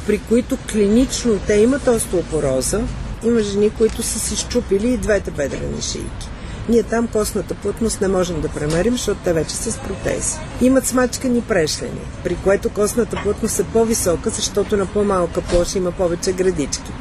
при 0.07 0.19
които 0.19 0.59
клинично 0.73 1.39
те 1.47 1.55
имат 1.55 1.87
остеопороза, 1.87 2.81
има 3.25 3.41
жени, 3.41 3.71
които 3.71 4.03
са 4.03 4.19
си 4.19 4.37
щупили 4.37 4.89
и 4.89 4.97
двете 4.97 5.31
бедрени 5.31 5.83
шийки. 5.83 6.29
Ние 6.69 6.83
там 6.83 7.09
костната 7.09 7.55
плътност 7.55 8.01
не 8.01 8.09
можем 8.09 8.41
да 8.41 8.49
премерим, 8.49 8.93
защото 8.93 9.21
те 9.25 9.33
вече 9.33 9.55
са 9.55 9.73
с 9.73 9.79
протези. 9.79 10.39
Имат 10.61 10.87
смачкани 10.87 11.41
прешлени, 11.41 12.01
при 12.25 12.37
което 12.45 12.71
костната 12.71 13.21
плътност 13.23 13.61
е 13.61 13.65
по-висока, 13.65 14.31
защото 14.31 14.77
на 14.77 14.87
по-малка 14.87 15.41
площ 15.41 15.75
има 15.75 15.93
повече 15.93 16.33
градички. 16.33 16.93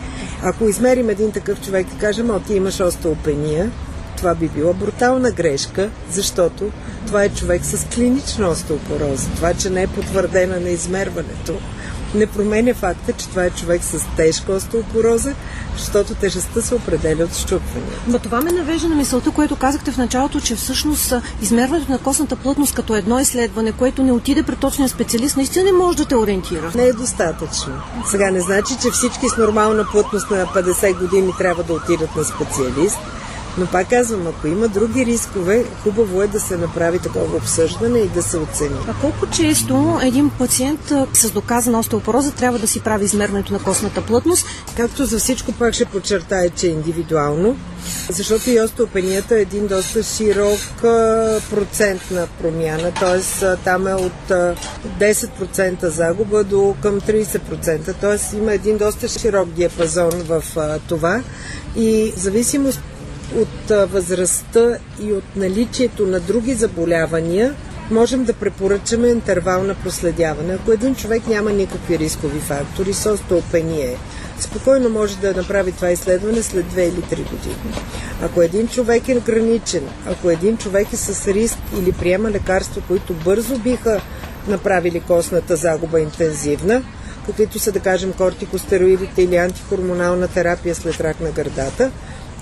Ако 0.43 0.69
измерим 0.69 1.09
един 1.09 1.31
такъв 1.31 1.61
човек 1.61 1.87
и 1.95 1.99
кажем, 1.99 2.29
о, 2.29 2.39
ти 2.39 2.53
имаш 2.53 2.79
остеопения, 2.79 3.71
това 4.17 4.35
би 4.35 4.47
била 4.47 4.73
брутална 4.73 5.31
грешка, 5.31 5.89
защото 6.11 6.71
това 7.07 7.23
е 7.23 7.29
човек 7.29 7.65
с 7.65 7.85
клинична 7.85 8.49
остеопороза. 8.49 9.27
Това, 9.35 9.53
че 9.53 9.69
не 9.69 9.83
е 9.83 9.87
потвърдена 9.87 10.59
на 10.59 10.69
измерването, 10.69 11.53
не 12.17 12.27
променя 12.27 12.73
факта, 12.73 13.13
че 13.13 13.27
това 13.27 13.45
е 13.45 13.49
човек 13.49 13.83
с 13.83 14.05
тежка 14.15 14.51
остеопороза, 14.51 15.33
защото 15.77 16.15
тежестта 16.15 16.61
се 16.61 16.75
определя 16.75 17.23
от 17.23 17.35
щупвания. 17.35 17.91
Ма 18.07 18.19
това 18.19 18.41
ме 18.41 18.51
навежда 18.51 18.87
на 18.87 18.95
мисълта, 18.95 19.31
което 19.31 19.55
казахте 19.55 19.91
в 19.91 19.97
началото, 19.97 20.39
че 20.39 20.55
всъщност 20.55 21.13
измерването 21.41 21.91
на 21.91 21.97
костната 21.97 22.35
плътност 22.35 22.75
като 22.75 22.95
едно 22.95 23.19
изследване, 23.19 23.71
което 23.71 24.03
не 24.03 24.11
отиде 24.11 24.43
при 24.43 24.55
точния 24.55 24.89
специалист, 24.89 25.37
наистина 25.37 25.65
не 25.65 25.71
може 25.71 25.97
да 25.97 26.05
те 26.05 26.15
ориентира. 26.15 26.71
Не 26.75 26.83
е 26.83 26.93
достатъчно. 26.93 27.73
Сега 28.11 28.31
не 28.31 28.41
значи, 28.41 28.73
че 28.81 28.91
всички 28.91 29.29
с 29.29 29.37
нормална 29.37 29.85
плътност 29.91 30.31
на 30.31 30.45
50 30.45 30.99
години 30.99 31.31
трябва 31.37 31.63
да 31.63 31.73
отидат 31.73 32.15
на 32.15 32.23
специалист. 32.23 32.97
Но 33.57 33.65
пак 33.65 33.89
казвам, 33.89 34.27
ако 34.27 34.47
има 34.47 34.67
други 34.67 35.05
рискове, 35.05 35.65
хубаво 35.83 36.21
е 36.21 36.27
да 36.27 36.39
се 36.39 36.57
направи 36.57 36.99
такова 36.99 37.37
обсъждане 37.37 37.99
и 37.99 38.07
да 38.07 38.23
се 38.23 38.37
оцени. 38.37 38.77
А 38.87 38.93
колко 39.01 39.27
често 39.27 39.99
един 40.03 40.29
пациент 40.29 40.93
с 41.13 41.31
доказана 41.31 41.79
остеопороза 41.79 42.31
трябва 42.31 42.59
да 42.59 42.67
си 42.67 42.79
прави 42.79 43.05
измерването 43.05 43.53
на 43.53 43.59
костната 43.59 44.01
плътност? 44.01 44.45
Както 44.77 45.05
за 45.05 45.19
всичко 45.19 45.51
пак 45.51 45.73
ще 45.73 45.85
подчертая, 45.85 46.49
че 46.49 46.67
е 46.67 46.69
индивидуално, 46.69 47.57
защото 48.09 48.49
и 48.49 48.59
остеопенията 48.59 49.37
е 49.37 49.41
един 49.41 49.67
доста 49.67 50.03
широк 50.03 50.59
процент 51.49 52.01
на 52.11 52.27
промяна, 52.41 52.91
т.е. 52.99 53.55
там 53.63 53.87
е 53.87 53.93
от 53.93 54.31
10% 54.99 55.87
загуба 55.87 56.43
до 56.43 56.75
към 56.81 57.01
30%, 57.01 57.95
т.е. 58.01 58.37
има 58.37 58.53
един 58.53 58.77
доста 58.77 59.07
широк 59.07 59.49
диапазон 59.49 60.11
в 60.11 60.43
това 60.87 61.21
и 61.75 62.13
зависимост 62.17 62.81
от 63.35 63.89
възрастта 63.91 64.77
и 65.01 65.13
от 65.13 65.35
наличието 65.35 66.05
на 66.05 66.19
други 66.19 66.53
заболявания, 66.53 67.55
можем 67.91 68.23
да 68.23 68.33
препоръчаме 68.33 69.07
интервал 69.07 69.63
на 69.63 69.75
проследяване. 69.75 70.53
Ако 70.53 70.71
един 70.71 70.95
човек 70.95 71.27
няма 71.27 71.51
никакви 71.51 71.99
рискови 71.99 72.39
фактори, 72.39 72.93
с 72.93 73.11
остеопения 73.11 73.97
спокойно 74.39 74.89
може 74.89 75.17
да 75.17 75.33
направи 75.33 75.71
това 75.71 75.91
изследване 75.91 76.43
след 76.43 76.65
2 76.65 76.79
или 76.79 77.01
3 77.01 77.09
години. 77.09 77.75
Ако 78.21 78.41
един 78.41 78.67
човек 78.67 79.09
е 79.09 79.19
граничен, 79.19 79.83
ако 80.05 80.29
един 80.29 80.57
човек 80.57 80.93
е 80.93 80.97
с 80.97 81.27
риск 81.27 81.57
или 81.79 81.91
приема 81.91 82.31
лекарства, 82.31 82.81
които 82.87 83.13
бързо 83.13 83.57
биха 83.57 84.01
направили 84.47 84.99
костната 84.99 85.55
загуба 85.55 85.99
интензивна, 85.99 86.83
каквито 87.25 87.59
са 87.59 87.71
да 87.71 87.79
кажем 87.79 88.13
кортикостероидите 88.13 89.21
или 89.21 89.35
антихормонална 89.35 90.27
терапия 90.27 90.75
след 90.75 91.01
рак 91.01 91.19
на 91.21 91.31
гърдата, 91.31 91.91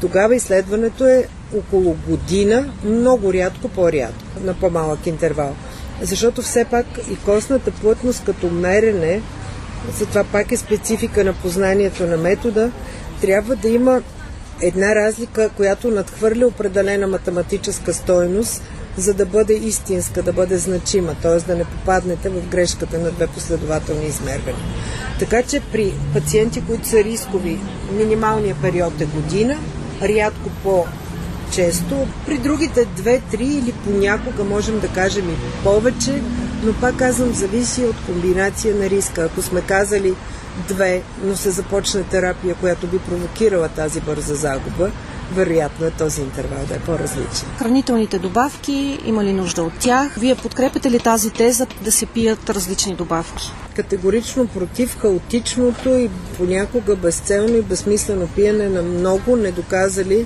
тогава 0.02 0.36
изследването 0.36 1.08
е 1.08 1.28
около 1.58 1.96
година, 2.08 2.74
много 2.84 3.34
рядко 3.34 3.70
по-рядко, 3.70 4.40
на 4.44 4.54
по-малък 4.54 5.08
интервал. 5.08 5.56
Защото 6.02 6.42
все 6.42 6.66
пак 6.66 6.86
и 7.12 7.16
костната 7.16 7.72
плътност 7.72 8.24
като 8.26 8.50
мерене, 8.50 9.22
затова 10.00 10.24
пак 10.24 10.52
е 10.52 10.58
специфика 10.58 11.24
на 11.24 11.34
познанието 11.34 12.08
на 12.08 12.18
метода, 12.18 12.72
трябва 13.22 13.56
да 13.56 13.70
има 13.70 14.02
една 14.62 14.96
разлика, 14.96 15.50
която 15.50 15.92
надхвърля 15.92 16.48
определена 16.48 17.08
математическа 17.08 17.94
стойност, 17.94 18.64
за 18.98 19.14
да 19.14 19.26
бъде 19.26 19.54
истинска, 19.54 20.24
да 20.24 20.34
бъде 20.34 20.58
значима, 20.58 21.16
т.е. 21.22 21.48
да 21.48 21.56
не 21.56 21.64
попаднете 21.64 22.30
в 22.30 22.48
грешката 22.50 23.00
на 23.00 23.12
две 23.12 23.28
последователни 23.28 24.06
измервания. 24.06 24.66
Така 25.20 25.44
че 25.44 25.62
при 25.72 25.94
пациенти, 26.14 26.64
които 26.68 26.88
са 26.88 27.04
рискови, 27.04 27.60
минималният 27.92 28.62
период 28.62 29.02
е 29.02 29.06
година, 29.06 29.58
рядко 30.02 30.50
по-често. 30.64 32.08
При 32.26 32.38
другите 32.38 32.86
две-три 32.86 33.46
или 33.46 33.74
понякога 33.86 34.44
можем 34.44 34.80
да 34.80 34.88
кажем 34.88 35.30
и 35.30 35.64
повече, 35.64 36.22
но 36.64 36.74
пак 36.74 36.98
казвам, 36.98 37.34
зависи 37.34 37.86
от 37.86 37.96
комбинация 38.06 38.76
на 38.76 38.90
риска. 38.90 39.22
Ако 39.22 39.42
сме 39.42 39.62
казали 39.62 40.14
две, 40.68 41.02
но 41.24 41.36
се 41.36 41.50
започне 41.50 42.04
терапия, 42.04 42.56
която 42.56 42.88
би 42.88 43.00
провокирала 43.00 43.70
тази 43.70 44.02
бърза 44.02 44.36
загуба, 44.36 44.92
вероятно 45.32 45.86
е 45.86 45.92
този 45.92 46.22
интервал 46.22 46.66
да 46.68 46.76
е 46.76 46.80
по-различен. 46.80 47.48
Хранителните 47.58 48.20
добавки, 48.20 49.00
има 49.06 49.24
ли 49.24 49.34
нужда 49.34 49.64
от 49.64 49.74
тях? 49.80 50.16
Вие 50.20 50.36
подкрепяте 50.36 50.92
ли 50.92 51.00
тази 51.00 51.30
теза 51.30 51.68
да 51.82 51.92
се 51.92 52.06
пият 52.06 52.50
различни 52.50 52.96
добавки? 52.96 53.52
Категорично 53.76 54.48
против 54.48 54.98
хаотичното 55.00 55.90
и 55.90 56.10
понякога 56.38 56.96
безцелно 56.96 57.56
и 57.56 57.62
безсмислено 57.62 58.28
пиене 58.28 58.70
на 58.70 58.82
много 58.82 59.36
недоказали 59.36 60.26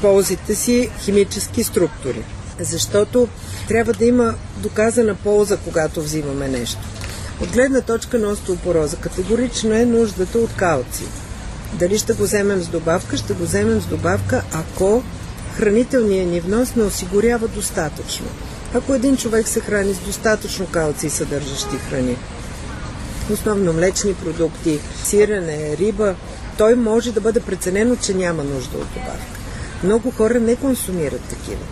ползите 0.00 0.54
си 0.54 0.90
химически 1.00 1.64
структури. 1.64 2.24
Защото 2.60 3.28
трябва 3.68 3.92
да 3.92 4.04
има 4.04 4.34
доказана 4.56 5.14
полза, 5.14 5.56
когато 5.56 6.02
взимаме 6.02 6.48
нещо. 6.48 6.80
От 7.42 7.48
гледна 7.48 7.80
точка 7.80 8.18
на 8.18 8.28
остеопороза, 8.28 8.96
категорично 8.96 9.74
е 9.74 9.84
нуждата 9.84 10.38
от 10.38 10.52
калци. 10.56 11.04
Дали 11.72 11.98
ще 11.98 12.12
го 12.12 12.22
вземем 12.22 12.62
с 12.62 12.66
добавка? 12.66 13.16
Ще 13.16 13.32
го 13.32 13.44
вземем 13.44 13.80
с 13.80 13.86
добавка, 13.86 14.42
ако 14.52 15.02
хранителният 15.56 16.30
ни 16.30 16.40
внос 16.40 16.76
не 16.76 16.82
осигурява 16.82 17.48
достатъчно. 17.48 18.26
Ако 18.74 18.94
един 18.94 19.16
човек 19.16 19.48
се 19.48 19.60
храни 19.60 19.94
с 19.94 19.98
достатъчно 19.98 20.66
калци 20.66 21.10
съдържащи 21.10 21.76
храни, 21.90 22.16
основно 23.32 23.72
млечни 23.72 24.14
продукти, 24.14 24.78
сирене, 25.04 25.76
риба, 25.76 26.14
той 26.58 26.74
може 26.74 27.12
да 27.12 27.20
бъде 27.20 27.40
преценено, 27.40 27.96
че 27.96 28.14
няма 28.14 28.44
нужда 28.44 28.78
от 28.78 28.88
добавка. 28.88 29.38
Много 29.84 30.10
хора 30.10 30.40
не 30.40 30.56
консумират 30.56 31.20
такива. 31.20 31.62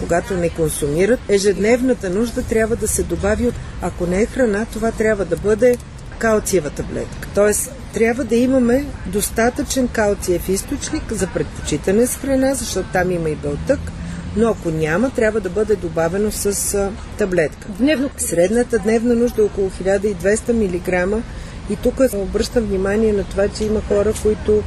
Когато 0.00 0.34
не 0.34 0.48
консумират, 0.48 1.20
ежедневната 1.28 2.10
нужда 2.10 2.42
трябва 2.42 2.76
да 2.76 2.88
се 2.88 3.02
добави. 3.02 3.52
Ако 3.82 4.06
не 4.06 4.22
е 4.22 4.26
храна, 4.26 4.66
това 4.72 4.90
трябва 4.90 5.24
да 5.24 5.36
бъде 5.36 5.78
калциева 6.18 6.70
таблетка. 6.70 7.28
Тоест, 7.34 7.72
трябва 7.94 8.24
да 8.24 8.36
имаме 8.36 8.84
достатъчен 9.06 9.88
калциев 9.88 10.48
източник 10.48 11.12
за 11.12 11.26
предпочитане 11.26 12.06
с 12.06 12.16
храна, 12.16 12.54
защото 12.54 12.88
там 12.92 13.10
има 13.10 13.30
и 13.30 13.36
белтък, 13.36 13.80
но 14.36 14.48
ако 14.48 14.70
няма, 14.70 15.10
трябва 15.10 15.40
да 15.40 15.50
бъде 15.50 15.76
добавено 15.76 16.30
с 16.30 16.74
а, 16.74 16.90
таблетка. 17.18 17.68
Дневно. 17.78 18.10
Средната 18.16 18.78
дневна 18.78 19.14
нужда 19.14 19.42
е 19.42 19.44
около 19.44 19.70
1200 19.70 20.52
мг 20.52 21.22
и 21.70 21.76
тук 21.76 22.00
обръщам 22.14 22.64
внимание 22.64 23.12
на 23.12 23.24
това, 23.24 23.48
че 23.48 23.64
има 23.64 23.80
хора, 23.80 24.12
които 24.22 24.62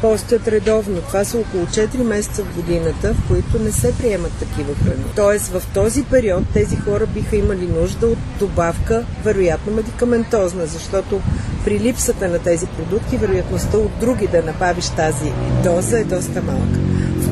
постят 0.00 0.48
редовно. 0.48 1.00
Това 1.00 1.24
са 1.24 1.38
около 1.38 1.66
4 1.66 2.02
месеца 2.02 2.44
в 2.44 2.54
годината, 2.54 3.14
в 3.14 3.28
които 3.28 3.58
не 3.58 3.72
се 3.72 3.98
приемат 3.98 4.32
такива 4.32 4.74
храни. 4.74 5.04
Тоест 5.16 5.46
в 5.46 5.62
този 5.74 6.02
период 6.04 6.44
тези 6.52 6.76
хора 6.76 7.06
биха 7.06 7.36
имали 7.36 7.66
нужда 7.66 8.06
от 8.06 8.18
добавка, 8.38 9.04
вероятно 9.24 9.72
медикаментозна, 9.72 10.66
защото 10.66 11.20
при 11.64 11.80
липсата 11.80 12.28
на 12.28 12.38
тези 12.38 12.66
продукти, 12.66 13.16
вероятността 13.16 13.78
от 13.78 13.90
други 14.00 14.26
да 14.26 14.42
набавиш 14.42 14.88
тази 14.88 15.32
доза 15.64 15.98
е 15.98 16.04
доста 16.04 16.42
малка. 16.42 16.78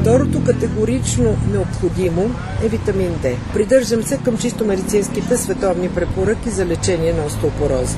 Второто 0.00 0.44
категорично 0.44 1.36
необходимо 1.52 2.30
е 2.64 2.68
витамин 2.68 3.10
D. 3.22 3.36
Придържам 3.52 4.02
се 4.02 4.16
към 4.16 4.38
чисто 4.38 4.64
медицинските 4.64 5.36
световни 5.36 5.88
препоръки 5.88 6.50
за 6.50 6.66
лечение 6.66 7.12
на 7.12 7.24
остеопороза. 7.24 7.96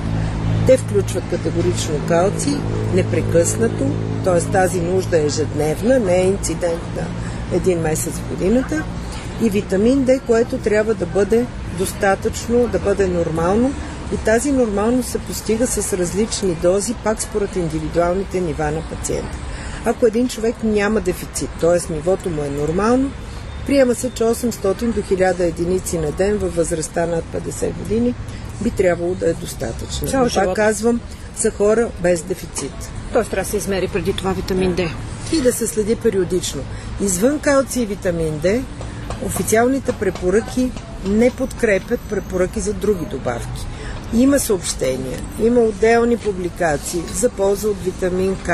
Те 0.67 0.77
включват 0.77 1.25
категорично 1.31 1.95
калци, 2.09 2.57
непрекъснато, 2.95 3.85
т.е. 4.25 4.53
тази 4.53 4.81
нужда 4.81 5.19
е 5.19 5.27
ежедневна, 5.27 5.99
не 5.99 6.17
е 6.17 6.27
инцидент 6.27 6.83
на 6.97 7.07
един 7.57 7.81
месец 7.81 8.13
в 8.13 8.29
годината, 8.29 8.85
и 9.43 9.51
витамин 9.51 10.07
D, 10.07 10.21
което 10.27 10.59
трябва 10.59 10.95
да 10.95 11.07
бъде 11.07 11.47
достатъчно, 11.79 12.69
да 12.69 12.79
бъде 12.79 13.07
нормално 13.07 13.75
и 14.15 14.17
тази 14.17 14.53
нормалност 14.53 15.09
се 15.09 15.19
постига 15.19 15.67
с 15.67 15.93
различни 15.93 16.55
дози, 16.55 16.95
пак 17.05 17.23
според 17.23 17.57
индивидуалните 17.57 18.41
нива 18.41 18.71
на 18.71 18.83
пациента. 18.91 19.39
Ако 19.85 20.07
един 20.07 20.29
човек 20.29 20.55
няма 20.65 21.01
дефицит, 21.01 21.51
т.е. 21.61 21.93
нивото 21.93 22.31
му 22.31 22.43
е 22.43 22.51
нормално, 22.51 23.11
приема 23.67 23.95
се, 23.95 24.11
че 24.11 24.25
800 24.25 24.93
до 24.93 25.03
1000 25.03 25.41
единици 25.41 25.99
на 25.99 26.13
ден 26.13 26.39
във 26.39 26.57
възрастта 26.57 27.07
над 27.07 27.25
50 27.35 27.73
години 27.79 28.15
би 28.63 28.71
трябвало 28.71 29.15
да 29.15 29.31
е 29.31 29.35
достатъчно. 29.35 30.09
Цял 30.09 30.29
Пак 30.35 30.57
казвам, 30.57 31.01
за 31.37 31.51
хора 31.51 31.89
без 32.03 32.23
дефицит. 32.23 32.91
Тоест 33.13 33.31
трябва 33.31 33.45
да 33.45 33.51
се 33.51 33.57
измери 33.57 33.89
преди 33.89 34.13
това 34.13 34.33
витамин 34.33 34.75
D. 34.75 34.91
И 35.33 35.41
да 35.41 35.53
се 35.53 35.67
следи 35.67 35.97
периодично. 35.97 36.63
Извън 37.01 37.39
калци 37.39 37.81
и 37.81 37.87
витамин 37.87 38.41
D, 38.41 38.63
официалните 39.25 39.93
препоръки 39.93 40.71
не 41.07 41.31
подкрепят 41.31 42.01
препоръки 42.01 42.61
за 42.61 42.75
други 42.75 43.05
добавки. 43.05 43.67
Има 44.15 44.39
съобщения, 44.39 45.19
има 45.43 45.61
отделни 45.61 46.17
публикации 46.17 47.03
за 47.15 47.29
полза 47.29 47.69
от 47.69 47.85
витамин 47.85 48.37
К. 48.47 48.51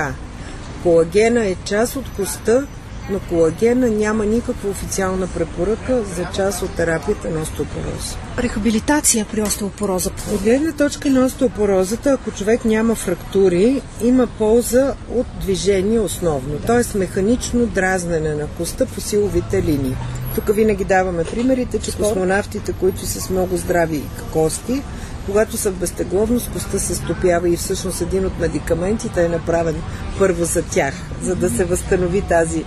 Колагена 0.82 1.46
е 1.46 1.56
част 1.64 1.96
от 1.96 2.04
коста, 2.16 2.66
но 3.10 3.20
колагена 3.20 3.90
няма 3.90 4.26
никаква 4.26 4.70
официална 4.70 5.26
препоръка 5.26 6.02
за 6.16 6.26
част 6.36 6.62
от 6.62 6.70
терапията 6.70 7.30
на 7.30 7.40
остеопороза. 7.40 8.16
Рехабилитация 8.38 9.26
при 9.32 9.42
остеопороза. 9.42 10.10
От 10.34 10.42
гледна 10.42 10.72
точка 10.72 11.10
на 11.10 11.24
остеопорозата, 11.24 12.10
ако 12.10 12.30
човек 12.30 12.64
няма 12.64 12.94
фрактури, 12.94 13.82
има 14.04 14.26
полза 14.26 14.94
от 15.14 15.26
движение 15.40 16.00
основно, 16.00 16.58
т.е. 16.66 16.98
механично 16.98 17.66
дразнене 17.66 18.34
на 18.34 18.46
коста 18.46 18.86
по 18.86 19.00
силовите 19.00 19.62
линии. 19.62 19.96
Тук 20.34 20.54
винаги 20.54 20.84
даваме 20.84 21.24
примерите, 21.24 21.78
че 21.78 21.96
космонавтите, 21.96 22.72
които 22.72 23.06
са 23.06 23.20
с 23.20 23.30
много 23.30 23.56
здрави 23.56 24.02
кости, 24.32 24.82
когато 25.26 25.56
са 25.56 25.70
в 25.70 25.74
безтегловност, 25.74 26.52
коста 26.52 26.80
се 26.80 26.94
стопява 26.94 27.48
и 27.48 27.56
всъщност 27.56 28.00
един 28.00 28.26
от 28.26 28.40
медикаментите 28.40 29.24
е 29.24 29.28
направен 29.28 29.82
първо 30.18 30.44
за 30.44 30.62
тях, 30.62 30.94
за 31.22 31.36
да 31.36 31.50
се 31.50 31.64
възстанови 31.64 32.22
тази 32.22 32.64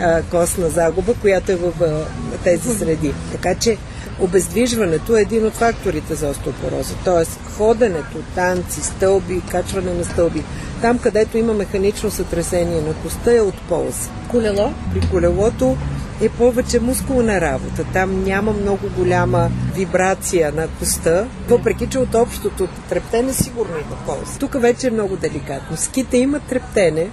а, 0.00 0.22
костна 0.22 0.68
загуба, 0.68 1.14
която 1.14 1.52
е 1.52 1.56
в 1.56 1.72
а, 1.82 2.04
тези 2.44 2.74
среди. 2.78 3.14
Така 3.32 3.54
че 3.54 3.76
обездвижването 4.20 5.16
е 5.16 5.20
един 5.20 5.46
от 5.46 5.54
факторите 5.54 6.14
за 6.14 6.28
остеопороза. 6.28 6.94
Тоест 7.04 7.40
ходенето, 7.56 8.18
танци, 8.34 8.80
стълби, 8.80 9.42
качване 9.50 9.94
на 9.94 10.04
стълби, 10.04 10.44
там 10.82 10.98
където 10.98 11.38
има 11.38 11.54
механично 11.54 12.10
сътресение 12.10 12.80
на 12.80 12.94
коста 12.94 13.36
е 13.36 13.40
от 13.40 13.60
полза. 13.68 14.10
Колело? 14.30 14.72
При 14.94 15.08
колелото 15.10 15.76
е 16.20 16.28
повече 16.28 16.80
мускулна 16.80 17.40
работа. 17.40 17.84
Там 17.92 18.24
няма 18.24 18.52
много 18.52 18.88
голяма 18.96 19.50
вибрация 19.74 20.52
на 20.52 20.68
коста, 20.68 21.26
въпреки 21.48 21.86
че 21.86 21.98
от 21.98 22.14
общото 22.14 22.68
трептене 22.88 23.32
сигурно 23.32 23.74
има 23.76 23.96
полза. 24.06 24.38
Тук 24.38 24.60
вече 24.60 24.86
е 24.86 24.90
много 24.90 25.16
деликатно. 25.16 25.76
Ските 25.76 26.16
имат 26.16 26.42
трептене, 26.42 27.10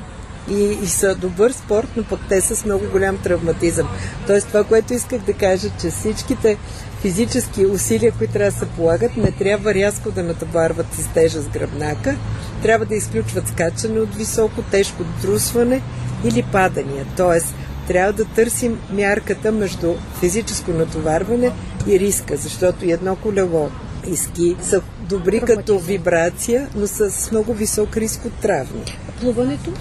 и, 0.52 0.78
и 0.84 0.88
са 0.88 1.16
добър 1.16 1.52
спорт, 1.52 1.88
но 1.98 2.04
пък 2.04 2.20
те 2.30 2.42
са 2.42 2.56
с 2.56 2.66
много 2.66 2.86
голям 2.92 3.18
травматизъм. 3.18 3.88
Тоест 4.28 4.48
това, 4.48 4.64
което 4.64 4.94
исках 4.94 5.22
да 5.22 5.34
кажа, 5.34 5.70
че 5.82 5.90
всичките 5.90 6.58
физически 7.02 7.66
усилия, 7.66 8.12
които 8.18 8.34
трябва 8.34 8.52
да 8.52 8.58
се 8.58 8.66
полагат, 8.66 9.18
не 9.18 9.32
трябва 9.32 9.74
рязко 9.74 10.12
да 10.12 10.24
натоварват 10.24 10.94
с 10.94 11.08
тежа 11.14 11.42
с 11.42 11.48
гръбнака, 11.48 12.16
трябва 12.62 12.86
да 12.86 12.96
изключват 12.96 13.48
скачане 13.48 14.00
от 14.00 14.16
високо, 14.16 14.62
тежко 14.62 15.04
друсване 15.22 15.82
или 16.25 16.44
падания. 16.52 17.06
Тоест, 17.18 17.56
трябва 17.88 18.14
да 18.14 18.25
търсим 18.25 18.80
мярката 18.92 19.52
между 19.52 19.94
физическо 20.20 20.72
натоварване 20.72 21.52
и 21.88 22.00
риска, 22.00 22.38
защото 22.38 22.86
едно 22.86 23.16
колело 23.16 23.70
и 24.08 24.16
ски 24.16 24.56
са 24.62 24.82
добри 25.10 25.40
като 25.40 25.80
вибрация, 25.80 26.68
но 26.75 26.88
са 26.88 27.12
с 27.12 27.32
много 27.32 27.54
висок 27.54 27.98
риск 27.98 28.25
от 28.25 28.34
травми. 28.34 28.84
Плуването? 29.22 29.72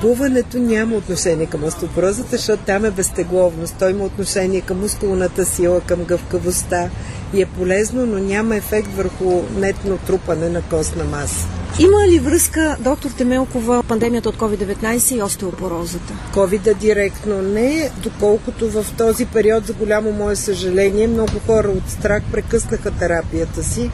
Плуването 0.00 0.58
няма 0.58 0.96
отношение 0.96 1.46
към 1.46 1.64
остеопорозата, 1.64 2.28
защото 2.30 2.62
там 2.66 2.84
е 2.84 2.90
безтегловност. 2.90 3.74
Той 3.78 3.90
има 3.90 4.04
отношение 4.04 4.60
към 4.60 4.80
мускулната 4.80 5.44
сила, 5.44 5.80
към 5.80 6.04
гъвкавостта 6.04 6.90
и 7.34 7.42
е 7.42 7.46
полезно, 7.46 8.06
но 8.06 8.18
няма 8.18 8.56
ефект 8.56 8.88
върху 8.96 9.42
нетно 9.56 9.98
трупане 9.98 10.48
на 10.48 10.62
костна 10.62 11.04
маса. 11.04 11.46
Има 11.78 12.08
ли 12.08 12.18
връзка, 12.18 12.76
доктор 12.80 13.10
Темелкова, 13.10 13.82
пандемията 13.88 14.28
от 14.28 14.36
COVID-19 14.36 15.16
и 15.16 15.22
остеопорозата? 15.22 16.12
COVID 16.34 16.74
директно 16.74 17.42
не, 17.42 17.90
доколкото 18.02 18.70
в 18.70 18.86
този 18.98 19.26
период, 19.26 19.66
за 19.66 19.72
голямо 19.72 20.12
мое 20.12 20.36
съжаление, 20.36 21.06
много 21.06 21.32
хора 21.46 21.68
от 21.68 21.90
страх 21.90 22.22
прекъснаха 22.32 22.90
терапията 22.90 23.62
си 23.62 23.90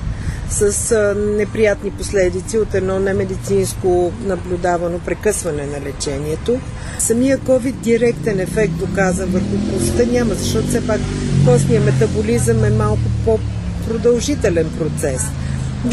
с 0.50 1.14
неприятни 1.16 1.90
последици 1.90 2.58
от 2.58 2.74
едно 2.74 2.98
немедицинско 2.98 4.12
наблюдавано 4.24 4.98
прекъсване 4.98 5.66
на 5.66 5.80
лечението. 5.80 6.60
Самия 6.98 7.38
COVID 7.38 7.74
директен 7.74 8.40
ефект 8.40 8.72
доказан 8.72 9.30
върху 9.30 9.72
коста 9.72 10.06
няма, 10.06 10.34
защото 10.34 10.68
все 10.68 10.86
пак 10.86 11.00
костния 11.46 11.80
метаболизъм 11.80 12.64
е 12.64 12.70
малко 12.70 13.02
по-продължителен 13.24 14.70
процес. 14.78 15.22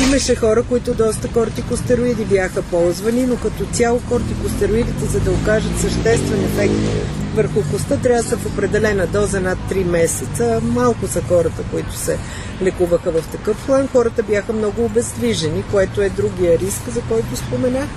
Имаше 0.07 0.35
хора, 0.35 0.63
които 0.63 0.93
доста 0.93 1.27
кортикостероиди 1.27 2.25
бяха 2.25 2.61
ползвани, 2.61 3.25
но 3.25 3.35
като 3.35 3.65
цяло 3.65 3.99
кортикостероидите, 4.09 5.05
за 5.05 5.19
да 5.19 5.31
окажат 5.31 5.79
съществен 5.79 6.43
ефект 6.43 6.73
върху 7.35 7.61
коста, 7.71 8.01
трябва 8.01 8.23
да 8.23 8.29
са 8.29 8.37
в 8.37 8.45
определена 8.45 9.07
доза 9.07 9.39
над 9.39 9.57
3 9.71 9.83
месеца. 9.83 10.61
Малко 10.63 11.07
са 11.07 11.21
хората, 11.21 11.63
които 11.71 11.97
се 11.97 12.17
лекуваха 12.61 13.11
в 13.11 13.23
такъв 13.31 13.65
план. 13.65 13.87
Хората 13.87 14.23
бяха 14.23 14.53
много 14.53 14.85
обездвижени, 14.85 15.63
което 15.71 16.01
е 16.01 16.09
другия 16.09 16.59
риск, 16.59 16.81
за 16.89 17.01
който 17.01 17.35
споменах 17.35 17.87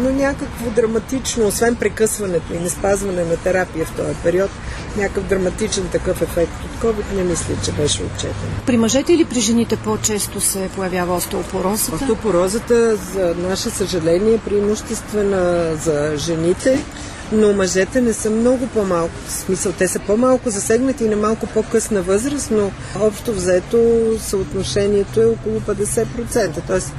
но 0.00 0.10
някакво 0.10 0.70
драматично, 0.70 1.46
освен 1.46 1.76
прекъсването 1.76 2.54
и 2.54 2.58
не 2.58 2.70
спазване 2.70 3.24
на 3.24 3.36
терапия 3.36 3.86
в 3.86 3.96
този 3.96 4.14
период, 4.22 4.50
някакъв 4.96 5.24
драматичен 5.24 5.88
такъв 5.92 6.22
ефект 6.22 6.52
от 6.64 6.82
COVID 6.82 7.16
не 7.16 7.22
мисля, 7.22 7.54
че 7.64 7.72
беше 7.72 8.02
отчетен. 8.02 8.50
При 8.66 8.76
мъжете 8.76 9.12
или 9.12 9.24
при 9.24 9.40
жените 9.40 9.76
по-често 9.76 10.40
се 10.40 10.68
появява 10.76 11.14
остеопорозата? 11.14 11.94
Остеопорозата, 11.94 12.96
за 12.96 13.34
наше 13.48 13.70
съжаление, 13.70 14.34
е 14.34 14.38
преимуществена 14.38 15.74
за 15.76 16.12
жените, 16.16 16.84
но 17.32 17.52
мъжете 17.52 18.00
не 18.00 18.12
са 18.12 18.30
много 18.30 18.66
по-малко. 18.66 19.14
В 19.26 19.32
смисъл, 19.32 19.72
те 19.72 19.88
са 19.88 19.98
по-малко 19.98 20.50
засегнати 20.50 21.04
и 21.04 21.08
на 21.08 21.16
малко 21.16 21.46
по-късна 21.46 22.02
възраст, 22.02 22.50
но 22.50 22.70
общо 23.00 23.32
взето 23.32 23.78
съотношението 24.20 25.20
е 25.20 25.26
около 25.26 25.60
50%. 25.60 26.60
Тоест, 26.66 26.92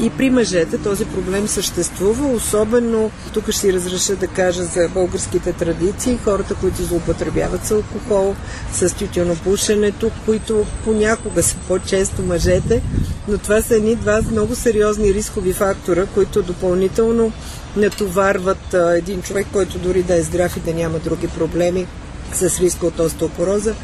и 0.00 0.10
при 0.10 0.30
мъжете 0.30 0.78
този 0.78 1.04
проблем 1.04 1.48
съществува, 1.48 2.26
особено 2.26 3.10
тук 3.34 3.50
ще 3.50 3.60
си 3.60 3.72
разреша 3.72 4.16
да 4.16 4.26
кажа 4.26 4.64
за 4.64 4.88
българските 4.88 5.52
традиции, 5.52 6.18
хората, 6.24 6.54
които 6.54 6.82
злоупотребяват 6.82 7.66
с 7.66 7.70
алкохол, 7.70 8.34
с 8.72 8.94
тютюнопушенето, 8.94 10.10
които 10.24 10.66
понякога 10.84 11.42
са 11.42 11.56
по-често 11.68 12.22
мъжете, 12.22 12.82
но 13.28 13.38
това 13.38 13.62
са 13.62 13.76
едни 13.76 13.96
два 13.96 14.22
много 14.30 14.54
сериозни 14.54 15.14
рискови 15.14 15.52
фактора, 15.52 16.06
които 16.06 16.42
допълнително 16.42 17.32
натоварват 17.76 18.74
един 18.74 19.22
човек, 19.22 19.46
който 19.52 19.78
дори 19.78 20.02
да 20.02 20.14
е 20.14 20.22
здрав 20.22 20.56
и 20.56 20.60
да 20.60 20.74
няма 20.74 20.98
други 20.98 21.28
проблеми 21.28 21.86
с 22.34 22.60
риска 22.60 22.86
от 22.86 22.98
остеопороза, 22.98 23.74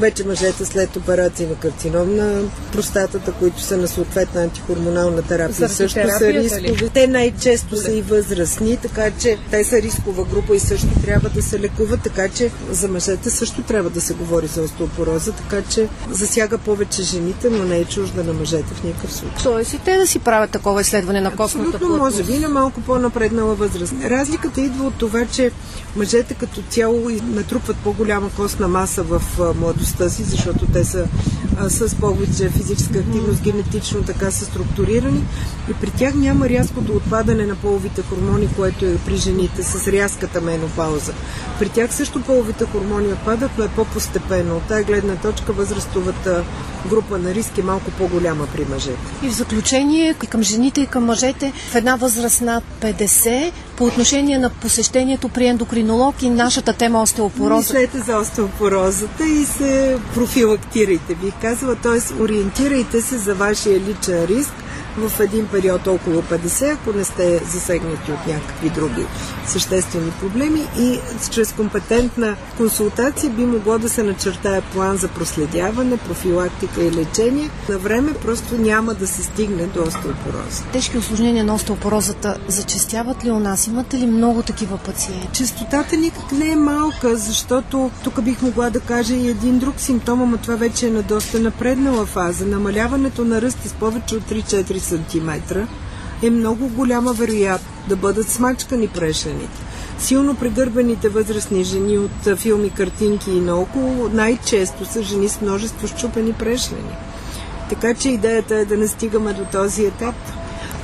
вече 0.00 0.24
мъжете 0.26 0.64
след 0.64 0.96
операции 0.96 1.46
на 1.46 1.54
карцином 1.54 2.16
на 2.16 2.42
простатата, 2.72 3.32
които 3.32 3.60
са 3.60 3.76
на 3.76 3.88
съответна 3.88 4.42
антихормонална 4.42 5.22
терапия, 5.22 5.68
също 5.68 6.00
са 6.18 6.32
рискови. 6.32 6.90
Те 6.94 7.06
най-често 7.06 7.76
са 7.76 7.92
и 7.92 8.02
възрастни, 8.02 8.76
така 8.76 9.10
че 9.10 9.38
те 9.50 9.64
са 9.64 9.82
рискова 9.82 10.24
група 10.24 10.56
и 10.56 10.60
също 10.60 10.88
трябва 11.04 11.28
да 11.28 11.42
се 11.42 11.60
лекуват, 11.60 12.00
така 12.02 12.28
че 12.28 12.50
за 12.70 12.88
мъжете 12.88 13.30
също 13.30 13.62
трябва 13.62 13.90
да 13.90 14.00
се 14.00 14.14
говори 14.14 14.46
за 14.46 14.62
остеопороза, 14.62 15.32
така 15.32 15.62
че 15.70 15.88
засяга 16.10 16.58
повече 16.58 17.02
жените, 17.02 17.50
но 17.50 17.64
не 17.64 17.78
е 17.78 17.84
чужда 17.84 18.24
на 18.24 18.32
мъжете 18.32 18.74
в 18.74 18.84
никакъв 18.84 19.12
случай. 19.12 19.42
Тоест 19.42 19.72
и 19.72 19.78
те 19.78 19.96
да 19.96 20.06
си 20.06 20.18
правят 20.18 20.50
такова 20.50 20.80
изследване 20.80 21.20
на 21.20 21.36
костната 21.36 21.78
плътност. 21.78 21.98
може 21.98 22.22
би 22.22 22.38
на 22.38 22.48
малко 22.48 22.80
по-напреднала 22.80 23.54
възраст. 23.54 23.94
Разликата 24.04 24.60
идва 24.60 24.86
от 24.86 24.94
това, 24.94 25.26
че 25.26 25.50
мъжете 25.96 26.34
като 26.34 26.62
цяло 26.62 27.10
натрупват 27.22 27.76
по-голяма 27.76 28.30
костна 28.36 28.68
маса 28.68 29.02
в 29.02 29.22
младостта 29.60 30.08
си, 30.08 30.22
защото 30.22 30.66
те 30.66 30.84
са 30.84 31.06
а, 31.58 31.70
с 31.70 31.94
повече 31.94 32.48
физическа 32.48 32.98
активност, 32.98 33.42
генетично 33.42 34.02
така 34.02 34.30
са 34.30 34.44
структурирани 34.44 35.24
и 35.70 35.74
при 35.74 35.90
тях 35.90 36.14
няма 36.14 36.48
рязкото 36.48 36.92
отпадане 36.96 37.46
на 37.46 37.56
половите 37.56 38.02
хормони, 38.02 38.48
което 38.56 38.84
е 38.84 38.98
при 39.06 39.16
жените 39.16 39.62
с 39.62 39.88
рязката 39.88 40.40
менопауза. 40.40 41.12
При 41.58 41.68
тях 41.68 41.94
също 41.94 42.22
половите 42.22 42.64
хормони 42.64 43.12
отпадат, 43.12 43.50
но 43.58 43.64
е 43.64 43.68
по-постепенно. 43.68 44.56
От 44.56 44.62
тази 44.62 44.84
гледна 44.84 45.16
точка 45.16 45.52
възрастовата 45.52 46.44
група 46.88 47.18
на 47.18 47.34
риск 47.34 47.58
е 47.58 47.62
малко 47.62 47.90
по-голяма 47.90 48.46
при 48.54 48.64
мъжете. 48.64 48.98
И 49.22 49.28
в 49.28 49.32
заключение, 49.32 50.14
към 50.14 50.42
жените 50.42 50.80
и 50.80 50.86
към 50.86 51.04
мъжете, 51.04 51.52
в 51.70 51.74
една 51.74 51.96
възраст 51.96 52.40
на 52.40 52.62
50, 52.82 53.52
по 53.76 53.84
отношение 53.84 54.38
на 54.38 54.50
посещението 54.50 55.28
при 55.28 55.46
ендокринолог 55.46 56.22
и 56.22 56.30
нашата 56.30 56.72
тема 56.72 57.02
остеопороза. 57.02 57.56
Мислете 57.56 57.98
за 57.98 58.18
остеопорозата 58.18 59.26
и 59.26 59.44
се 59.44 59.98
профилактирайте, 60.14 61.14
бих 61.14 61.34
казала, 61.48 61.74
т.е. 61.74 62.22
ориентирайте 62.22 63.00
се 63.00 63.18
за 63.18 63.34
вашия 63.34 63.80
личен 63.80 64.24
риск, 64.24 64.52
в 64.96 65.20
един 65.20 65.46
период 65.46 65.86
около 65.86 66.22
50, 66.22 66.72
ако 66.72 66.98
не 66.98 67.04
сте 67.04 67.40
засегнати 67.44 68.12
от 68.12 68.26
някакви 68.26 68.70
други 68.70 69.06
съществени 69.46 70.10
проблеми 70.10 70.62
и 70.78 70.98
чрез 71.30 71.52
компетентна 71.52 72.36
консултация 72.56 73.30
би 73.30 73.46
могло 73.46 73.78
да 73.78 73.88
се 73.88 74.02
начертая 74.02 74.62
план 74.62 74.96
за 74.96 75.08
проследяване, 75.08 75.96
профилактика 75.96 76.82
и 76.82 76.92
лечение. 76.92 77.50
На 77.68 77.78
време 77.78 78.14
просто 78.14 78.54
няма 78.58 78.94
да 78.94 79.06
се 79.06 79.22
стигне 79.22 79.66
до 79.66 79.82
остеопороза. 79.82 80.62
Тежки 80.72 80.98
осложнения 80.98 81.44
на 81.44 81.54
остеопорозата 81.54 82.36
зачестяват 82.48 83.24
ли 83.24 83.30
у 83.30 83.38
нас? 83.38 83.66
Имате 83.66 83.98
ли 83.98 84.06
много 84.06 84.42
такива 84.42 84.78
пациенти? 84.78 85.28
Честотата 85.32 85.96
никак 85.96 86.32
не 86.32 86.50
е 86.52 86.56
малка, 86.56 87.16
защото 87.16 87.90
тук 88.04 88.22
бих 88.22 88.42
могла 88.42 88.70
да 88.70 88.80
кажа 88.80 89.14
и 89.14 89.28
един 89.28 89.58
друг 89.58 89.74
симптом, 89.80 90.30
но 90.30 90.38
това 90.38 90.56
вече 90.56 90.86
е 90.86 90.90
на 90.90 91.02
доста 91.02 91.40
напреднала 91.40 92.06
фаза. 92.06 92.46
Намаляването 92.46 93.24
на 93.24 93.42
ръста 93.42 93.68
с 93.68 93.72
повече 93.72 94.16
от 94.16 94.22
3-4 94.22 94.78
см 94.86 95.30
е 96.22 96.30
много 96.30 96.68
голяма 96.68 97.12
вероятност 97.12 97.76
да 97.88 97.96
бъдат 97.96 98.28
смачкани 98.28 98.88
прешените. 98.88 99.60
Силно 99.98 100.34
прегърбените 100.34 101.08
възрастни 101.08 101.64
жени 101.64 101.98
от 101.98 102.38
филми, 102.38 102.70
картинки 102.70 103.30
и 103.30 103.40
наоколо 103.40 104.08
най-често 104.12 104.84
са 104.84 105.02
жени 105.02 105.28
с 105.28 105.40
множество 105.40 105.88
щупени 105.88 106.32
прешлени. 106.32 106.96
Така 107.68 107.94
че 107.94 108.10
идеята 108.10 108.56
е 108.56 108.64
да 108.64 108.76
не 108.76 108.88
стигаме 108.88 109.32
до 109.32 109.44
този 109.44 109.84
етап. 109.84 110.14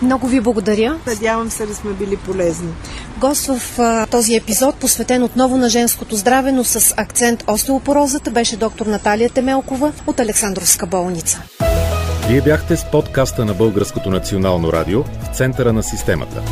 Много 0.03 0.27
ви 0.27 0.41
благодаря. 0.41 0.99
Надявам 1.07 1.51
се 1.51 1.67
да 1.67 1.75
сме 1.75 1.93
били 1.93 2.17
полезни. 2.17 2.69
Гост 3.19 3.47
в 3.47 3.79
а, 3.79 4.07
този 4.07 4.37
епизод, 4.37 4.75
посветен 4.75 5.23
отново 5.23 5.57
на 5.57 5.69
женското 5.69 6.17
здраве, 6.17 6.53
но 6.53 6.65
с 6.65 6.95
акцент 6.97 7.45
остеопорозата, 7.47 8.31
беше 8.31 8.57
доктор 8.57 8.87
Наталия 8.87 9.31
Темелкова 9.31 9.93
от 10.07 10.21
Александровска 10.21 10.87
болница. 10.87 11.43
Вие 12.29 12.41
бяхте 12.41 12.77
с 12.77 12.85
подкаста 12.85 13.45
на 13.45 13.55
Българското 13.55 14.11
национално 14.11 14.73
радио 14.73 15.03
в 15.03 15.37
центъра 15.37 15.73
на 15.73 15.83
системата. 15.83 16.43